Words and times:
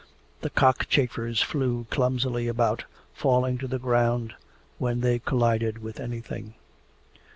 The 0.41 0.49
cockchafers 0.49 1.43
flew 1.43 1.85
clumsily 1.91 2.47
about, 2.47 2.85
falling 3.13 3.59
to 3.59 3.67
the 3.67 3.77
ground 3.77 4.33
when 4.79 5.01
they 5.01 5.19
collided 5.19 5.83
with 5.83 5.99
anything. 5.99 6.55